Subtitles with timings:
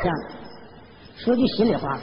[0.00, 0.14] 这样，
[1.16, 2.00] 说句心里话吧，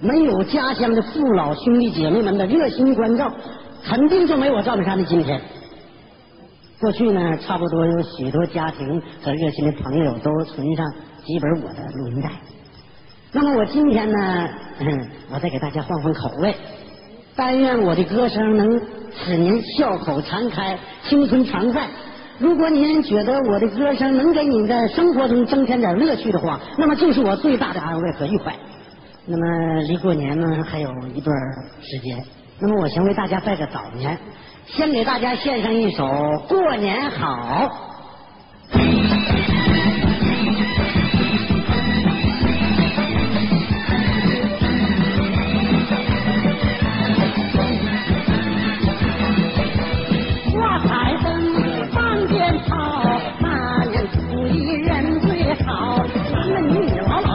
[0.00, 3.34] 没有家乡的父老兄弟姐妹们的热心关照，
[3.82, 5.40] 肯定就没我赵本山的今天。
[6.78, 10.86] 过去呢，差不多有许多家庭和热心的朋友都存上
[11.24, 12.30] 几本我的录音带。
[13.32, 14.48] 那么我今天呢，
[14.80, 16.54] 嗯，我再给大家换换口味，
[17.34, 18.78] 但愿我的歌声能
[19.24, 20.78] 使您笑口常开，
[21.08, 21.88] 青春常在。
[22.38, 28.54] 如果您觉得我的歌声能给你在生活中增添点乐趣的话，那么就是我最大的安慰和愉快。
[29.26, 31.34] 那么离过年呢还有一段
[31.80, 32.22] 时间，
[32.60, 34.18] 那么我先为大家拜个早年，
[34.66, 36.04] 先给大家献上一首
[36.46, 37.70] 《过年好》。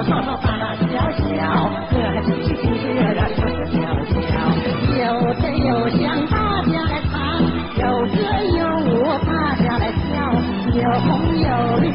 [0.04, 0.10] 大
[0.58, 3.78] 大小小，个个亲戚亲戚，个个说说笑
[4.26, 4.34] 笑。
[4.98, 5.00] 有
[5.36, 7.14] 真有香，大家来唱；
[7.78, 8.16] 有歌
[8.58, 8.60] 有
[8.90, 8.92] 舞，
[9.28, 10.02] 大家来跳。
[10.74, 11.50] 有红有
[11.82, 11.86] 绿，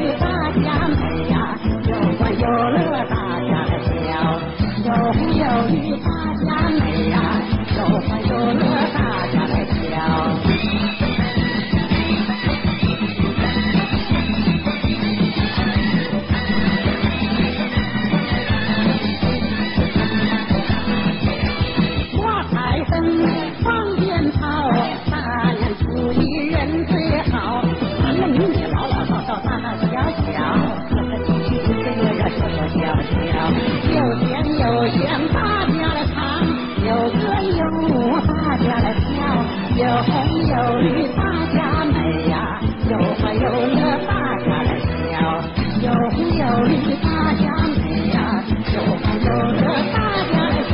[36.87, 37.91] 有歌有舞，
[38.29, 39.05] 大家来跳。
[39.77, 40.13] 有红
[40.47, 41.21] 有绿，大
[41.53, 41.99] 家美
[42.31, 42.35] 呀；
[42.89, 45.13] 有欢有乐，大家来笑。
[45.83, 48.17] 有红有绿，大家美呀；
[48.73, 49.61] 有欢有乐，
[49.93, 49.97] 大
[50.31, 50.71] 家来笑。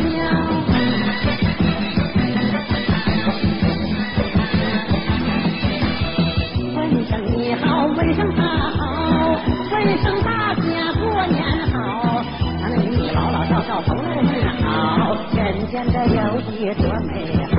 [6.74, 8.38] 问声你好，问声他
[8.70, 8.80] 好，
[9.72, 11.76] 问声大家过年好。
[12.60, 14.51] 男男女女，老老少少，都来问好，
[15.34, 17.51] 人间的友谊多美呀。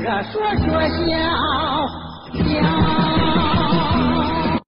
[0.00, 1.14] 个说说笑
[2.32, 3.13] 笑。